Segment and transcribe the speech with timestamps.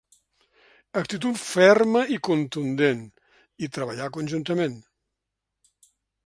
[1.01, 3.03] Actitud ferma i contundent,
[3.67, 4.75] i treballar conjuntament.